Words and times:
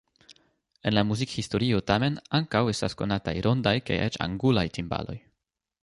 En 0.89 0.95
la 0.97 1.03
muzikhistorio 1.09 1.83
tamen 1.91 2.17
ankaŭ 2.39 2.63
estas 2.73 2.99
konataj 3.03 3.37
rondaj 3.49 3.77
kaj 3.91 4.01
eĉ 4.07 4.21
angulaj 4.31 4.69
timbaloj. 4.81 5.21